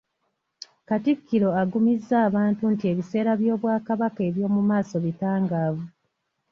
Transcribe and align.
Katikkiro 0.87 1.49
agumizza 1.61 2.15
abantu 2.27 2.63
nti 2.73 2.83
ebiseera 2.91 3.31
by'Obwakabaka 3.39 4.19
eby'omumaaso 4.29 4.97
bitangaavu 5.05 5.85